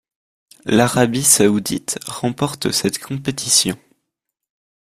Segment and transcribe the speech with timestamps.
[0.65, 3.77] L'Arabie saoudite remporte cette compétition.